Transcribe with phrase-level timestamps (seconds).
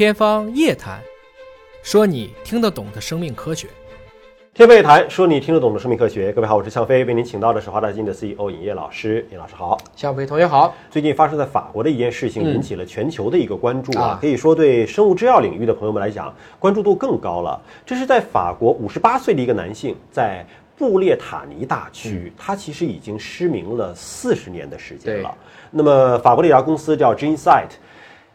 [0.00, 0.98] 天方夜谭，
[1.82, 3.68] 说你听得懂的生命科学。
[4.54, 6.32] 天方夜谭，说你听得懂的生命科学。
[6.32, 9.26] 各位好，我是向飞，为您请到的是华大基因的 CEO 尹烨老师。
[9.30, 9.76] 尹老师好。
[9.94, 10.74] 向飞同学好。
[10.90, 17.60] 最近发生在法国的一件事情，引起了全球的一个关注啊啊，可以说对生物制药领域的朋友们来讲，关注度更高了。
[17.84, 20.46] 这是在法国五十八岁的一个男性，在
[20.78, 25.36] 布列塔尼大区，他其实已经失明了四十年的时间了。
[25.70, 27.68] 那么法国的一家公司叫 GeneSight，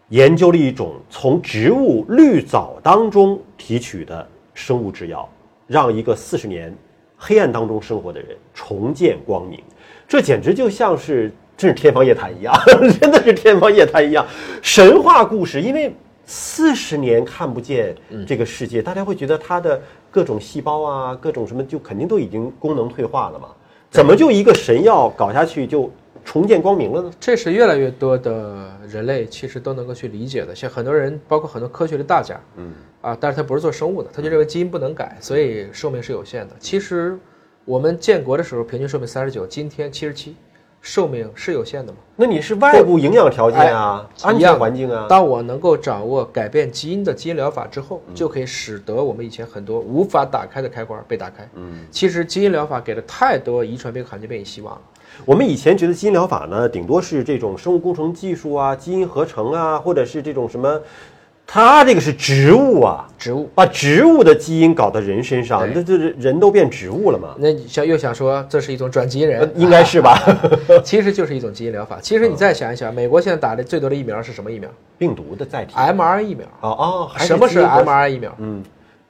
[0.10, 5.28] 研究了一种从植物绿藻当中提取的生物制药，
[5.68, 6.76] 让一个四十年
[7.18, 9.60] 黑暗当中生活的人重见光明。
[10.08, 12.54] 这简直就像是真是天方夜谭一样，
[13.00, 14.26] 真的是天方夜谭一样，
[14.62, 15.60] 神话故事。
[15.60, 15.92] 因为
[16.26, 17.96] 四十年看不见
[18.28, 23.50] 这个世界，大家会觉得它的各种细胞啊，各种什么就肯定都已经功能退化了嘛？
[23.90, 25.90] 怎么就一个神药搞下去就
[26.26, 27.12] 重见光明了呢？
[27.20, 36.56] 这是越来越多的人类其实都能够去理解的，像很多人，包括很多科学的大家，嗯，啊，但是他不是做生物的，他就认为基因不能改，所以寿命是有限的。
[36.60, 37.18] 其实
[37.64, 40.36] 我们建国的时候平均寿命三十九，今天七十七，
[40.82, 42.00] 寿命是有限的嘛？
[42.16, 51.48] 那你是外部营养条件啊，安全一样的环境啊，当我能够掌握改变基因的基因疗法之后，就可以使得我们以前很多无法打开的开关被打开。
[51.54, 54.82] 嗯，其实基因疗法给了太多遗传病、罕见病以希望了。
[55.26, 60.80] 我们以前觉得基因疗法呢，顶多是这种生物工程技术啊、基因合成啊，或者是这种什么，
[61.48, 67.36] 它这个是植物啊，植物，把植物的基因搞到人身上，那这这人都变植物了嘛？
[67.38, 70.20] 那你想又想说这是一种转基因呃人，应该是吧？
[70.84, 72.00] 其实就是一种基因疗法。
[72.02, 75.76] 其实你再想一想，美国现在打的最多的疫苗是什么疫苗病毒的载体。
[75.76, 76.48] ？mRNA 疫苗。
[76.62, 78.36] 哦哦，什么是基因合成 mRNA 疫苗？
[78.40, 78.64] 嗯，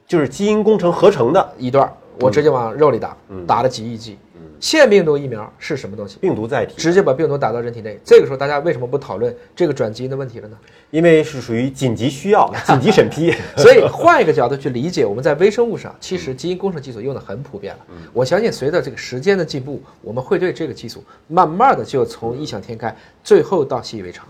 [0.08, 3.16] 就是基因工程合成的一段我直接往肉里打，
[3.48, 4.18] 打了几亿剂。
[4.60, 6.18] 腺病毒疫苗是什么东西？
[6.20, 8.00] 病毒载体，直接把病毒打到人体内。
[8.04, 10.58] 这个时候大家为什么不讨论这个转基因的问题了呢？
[10.92, 13.34] 因为是属于紧急需要、 紧急审批。
[13.58, 17.86] 所以换一个角度去理解，我们在微生物上，其实基因工程技术用的很普遍了。
[18.14, 24.26] 我相信随着这个时间的进步，我们会对这个技术慢慢的就从异想天开，最后到习以为常。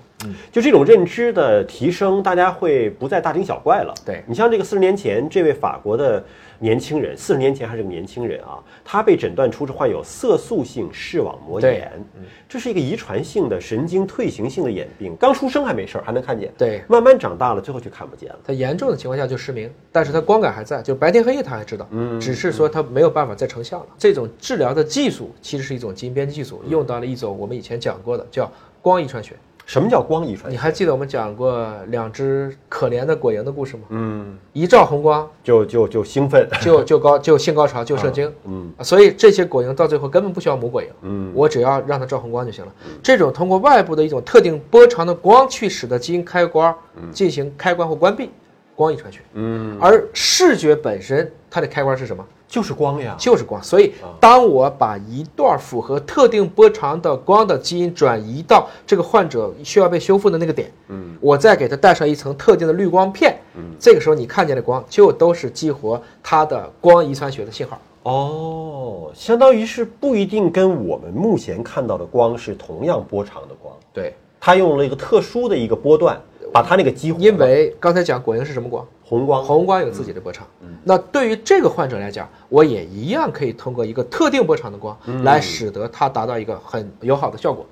[0.51, 3.93] 就这种认知的提升，大家会不再大惊小怪了。
[4.05, 6.23] 对你像这个四十年前，这位法国的
[6.57, 12.05] 年轻人，四十年前还是个年轻人啊，他被诊断出是患有色素性视网膜对炎，
[12.47, 18.39] 这是一个遗传性的神经退行性的眼病，刚出生还没事儿，还能看见，对慢慢长大了，最后就看不见了。
[18.45, 23.87] 他严重的情况下就失明，但是他光感还在，就白天黑夜他还知道，嗯只是说他没有办法再成像了。
[23.97, 28.49] 这种治疗的技术其实是一种基因编辑技术，用到了一种我们以前讲过的叫
[28.81, 29.35] 光遗传学。
[29.65, 30.55] 什么叫光遗传你？
[30.55, 33.83] 还记得我们讲过两只可怜的果蝇的故事吗？
[33.89, 42.71] 嗯，一照红光就就就兴奋，就就高就性高潮 就射精，嗯啊，所以这些果蝇到最后根本不需要母果蝇，嗯，我只要让它照红光就行了。
[43.01, 46.73] 这种通过外部的一种特定波长的光去使得基因开关
[47.11, 48.29] 进行开关或关闭，
[48.75, 49.19] 光遗传学。
[49.33, 52.23] 嗯，而视觉本身它的开关是什么？
[52.55, 53.13] 就是光呀。
[53.19, 53.61] 就是光。
[53.61, 67.77] 所以，当我把一段符合特定波长的光的基因转移到这个患者需要被修复的那个点，嗯，我再给他带上一层特定的滤光片，嗯，这个时候你看见的光就都是激活它的光遗传学的信号。
[68.03, 76.17] 哦，相当于是不一定跟我们目前看到的光是同样波长的光，对，它用了一个特殊的一个波段，
[76.53, 77.19] 把它那个激活。
[77.19, 78.85] 因为刚才讲果蝇是什么光？
[79.07, 80.47] 红光，红光有自己的波长。
[80.83, 87.65] 那对于这个患者来讲，我也一样可以通过一个特定波长的光来使得它达到一个很友好的效果。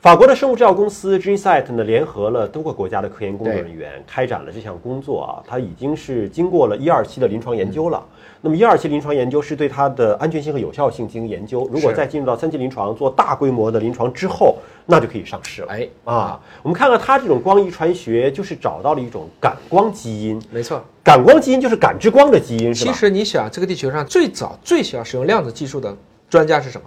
[0.00, 5.42] 法国的生物制药公司 GeneSight 呢，联合了多个国家的科研工作人员，开展了这项工作啊。
[5.44, 8.04] 它已经是经过了一二期的临床研究了。
[8.40, 11.68] 那么一二期临床研究是对它的安全性和有效性进行研究。
[11.72, 15.68] 如果再进入到三期临床做大规模的临床之后，那就可以上市了。
[15.72, 20.40] 哎啊，我们看看它这种光遗传学，就是找到了一种感光基因。
[20.58, 20.84] 没错。
[21.04, 22.92] 感光基因就是感知光的基因，是其？
[22.92, 25.96] 实你想，这个地球上最早最早使用量子技术的
[26.28, 26.84] 专家是什么？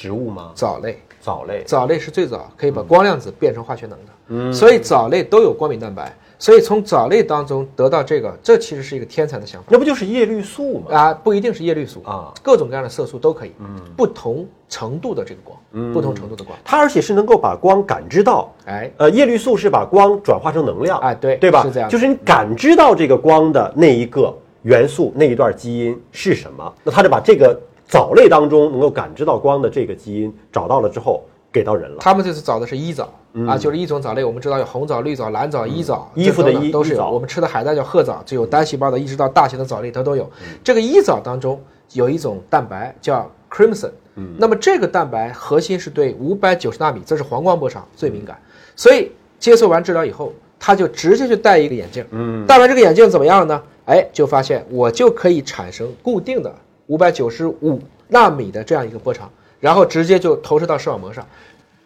[0.00, 0.52] 植物吗？
[0.54, 0.98] 藻类。
[1.20, 1.62] 藻类。
[1.66, 10.96] 藻类是最早可以把光量子变成化学能的，嗯，所以藻类都有光敏蛋白，所以从藻类当中得到这个，这其实是一个天才的想法那不就是叶绿素吗？
[10.96, 18.50] 啊，不一定是叶绿素啊，各种各样的色素都可以，嗯，不同程度的这个光，嗯，不同程度的光，它而且是能够把光感知到。
[18.64, 21.62] 哎，呃，叶绿素是把光转化成能量，哎对对吧？
[21.62, 27.60] 是这样就是你感知到这个光的那一个元素那一段基因是什么，那它就把这个
[27.90, 31.96] 藻类当中能够感知到光的这个基因找到了之后，给到人了。
[31.98, 33.12] 他们这次找的是一藻
[33.48, 37.10] 啊，就是一种藻类，我们知道有红藻、绿藻、蓝藻、一藻，衣服的衣这等等都是有。
[37.10, 40.30] 我们吃的海带叫褐藻，就有单细胞的，一直到大型的藻类它都有。
[40.62, 41.60] 这个一藻当中
[41.92, 43.90] 有一种蛋白叫 crimson，
[44.38, 48.38] 那么这个蛋白核心是对五百九十纳米，这是黄光波长最敏感，
[48.76, 49.10] 所以
[49.40, 53.60] 接受完治疗以后，他就直接去戴一个眼镜，嗯，戴完这个眼镜怎么样呢？
[53.86, 56.54] 哎，就发现我就可以产生固定的
[56.90, 61.24] 五百九十五纳米的这样一个波长，然后直接就投射到视网膜上，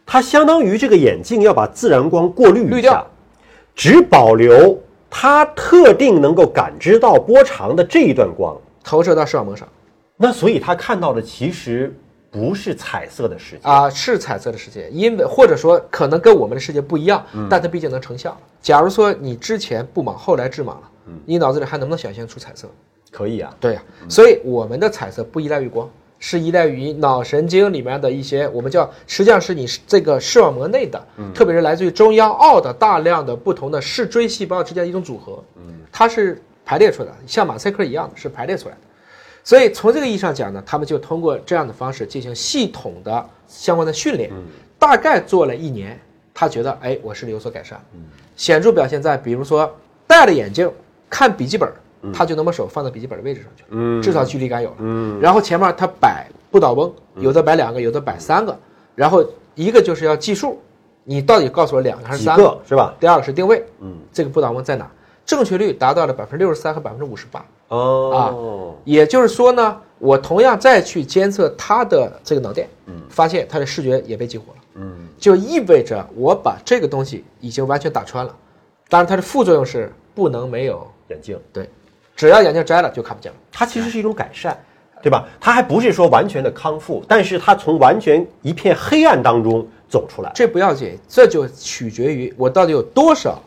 [0.07, 3.07] 它相当于这个眼镜要把自然光过滤滤掉，
[3.75, 4.79] 只保留
[5.11, 9.69] 它特定能够感知到波长的这一段光，投射到视网膜上。
[10.17, 11.95] 那所以他看到的其实。
[12.31, 18.37] 不是彩色的世界啊，是彩色的世界，因为或者说可能跟我们的世界不一样，但它毕竟能成像。
[18.61, 20.91] 假如说你之前不盲，后来致盲了，
[21.25, 22.69] 你脑子里还能不能想象出彩色？
[23.15, 23.83] 可以啊，对呀。
[24.09, 25.89] 所以我们的彩色不依赖于光，
[26.19, 31.01] 是依赖于脑神经里面的一些我们叫，实际上是你这个视网膜内的，
[31.33, 35.43] 特别是来自于中央凹的大量的不同的视锥细胞之间的一种组合，
[35.93, 38.81] 它是排列出来的，像马赛克一样的是排列出来的。
[39.45, 44.31] 所以从这个意义上讲呢，他们就通过这样的方式进行系统的相关的训练，
[44.79, 46.01] 大概做了一年，
[46.33, 47.79] 他觉得哎，我视力有所改善，
[48.37, 49.71] 显著表现在比如说
[50.07, 50.71] 戴了眼镜
[51.11, 51.71] 看笔记本，
[52.13, 55.21] 他就能把手放在笔记本的位置上去了，至少距离感有了。
[55.21, 58.57] 然后前面他摆不倒翁，有的摆两个，有的摆三个，
[58.95, 59.25] 然后
[59.55, 60.59] 一个就是要计数，
[61.05, 62.95] 你到底告诉我两个还是三个是吧？
[62.99, 64.91] 第二个是定位，嗯，这个不倒翁在哪？
[65.25, 67.45] 正确率达到了百分之六十三和百分之五十八。
[67.69, 68.23] 哦，啊，
[68.85, 78.37] 也就是说呢，我同样再去监测他的这个脑电，嗯，发现他的视觉也被激活了，嗯，就意味着我把这个东西已经完全打穿了。
[78.91, 81.69] 当然，它的副作用是不能没有眼镜，对，
[82.17, 83.39] 只要眼镜摘了就看不见了。
[83.51, 84.57] 它其实是一种改善，
[85.03, 85.27] 对吧？
[85.41, 93.41] 它还不是说完全的康复，但是它从完全一片黑暗当中走出来，这不要紧，这就取决于我到底有多少。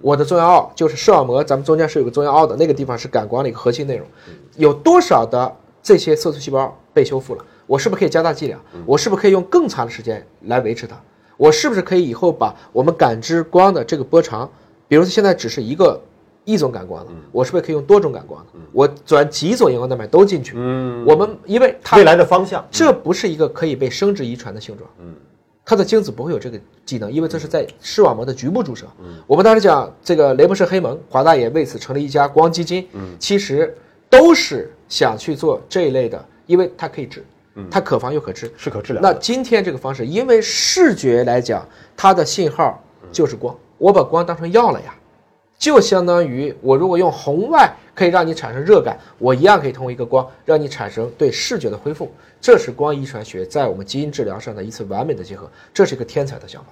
[0.00, 4.06] 我的中央凹就是视网膜，咱们中间是有个中央凹的，那个地方是感光的一个核心内容。
[4.56, 7.44] 有多少的这些色素细胞被修复了？
[7.66, 8.58] 我是不是可以加大剂量？
[8.86, 10.98] 我是不是可以用更长的时间来维持它？
[11.36, 14.50] 我是不是可以以后把我们感知光的这个波长，
[14.88, 16.00] 比如说现在只是一个
[16.44, 18.60] 一种感光了，我是不是可以用多种感光的？
[18.72, 20.54] 我转几种荧光蛋白都进去？
[20.56, 24.88] 嗯，我们因为它未来的方向，这不是一个可以被生殖遗传的性状。
[24.98, 25.14] 嗯。
[25.66, 28.86] 它的精子不会有这个技能，因为这是在视网膜的局部注射。
[29.00, 32.86] 嗯，我们当时讲这个雷博士黑盟，华大也为此成立一家光基金。
[32.92, 33.74] 嗯，其实
[34.10, 37.24] 都是想去做这一类的，因为它可以治，
[37.70, 39.00] 它可防又可治，是可治疗。
[39.00, 41.66] 那今天这个方式，因为视觉来讲，
[41.96, 42.78] 它的信号
[43.10, 44.94] 就是光，我把光当成药了呀。
[45.58, 52.10] 就相当于我如果用红外可以让你产生热感，我一样可以通过一个光让你产生对视觉的恢复。
[52.40, 56.68] 这是光遗传学在我们基因治疗上的一次完美的结合，这是一个天才的想法。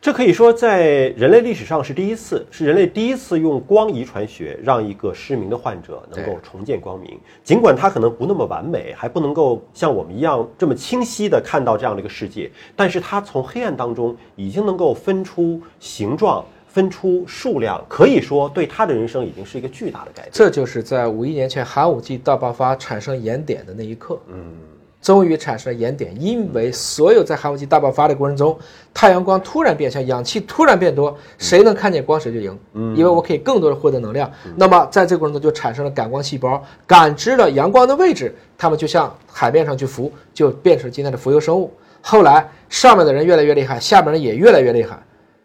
[0.00, 0.82] 这可以说在
[1.16, 7.16] 人类历史上是第一次，是人类第一次用光遗传学让一个失明的患者能够重见光明。
[7.44, 16.44] 尽管他可能不那么完美，还不能够像我们一样这么清晰的看到这样的一个世界，但是他从黑暗当中已经能够分出形状。
[16.72, 20.30] 分出数量，可以说对他的人生已经是一个巨大的改变。
[20.32, 24.54] 这就是在五亿年前寒武纪大爆发产生盐点的那一刻，嗯，
[25.02, 26.18] 终于产生了盐点。
[26.18, 28.58] 因为所有在寒武纪大爆发的过程中，
[28.94, 34.32] 太阳光突然变强，氧气突然变多，谁能看见光谁就赢，嗯，因为我可以更多的获得能量。
[34.56, 41.70] 那么在这个过程中就产生了感光细胞，感知了阳光的位置，它们就向海面上去浮，就变成今天的浮游生物。
[42.00, 44.98] 后来上面的人越来越厉害，下面的人也越来越厉害。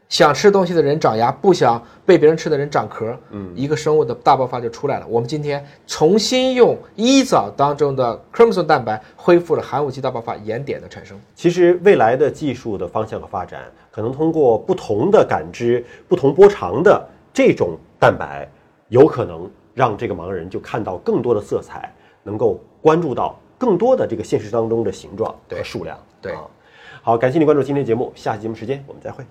[0.09, 3.18] 想吃东西的人长牙，不想被别人吃的人长壳。
[3.31, 5.07] 嗯，一个生物的大爆发就出来了。
[5.07, 11.19] 我们今天重新用一藻当中的 chromosome 蛋白恢复了寒武纪大爆发盐点的产生。
[11.35, 18.47] 其实未来的技术的方向和发展，可能通过不同的感知、不同波长的这种蛋白，
[18.87, 25.99] 有可能让这个盲人就看到更多的色彩，能够关注到更多的这个现实当中的形状和数量。
[26.21, 26.33] 对，
[27.02, 29.26] 好，感谢你关注今天的节目，下期节目时间我们再会。